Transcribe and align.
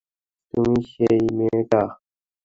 তুমিই 0.53 0.81
সেই 0.91 1.19
মেয়েটা! 1.37 1.81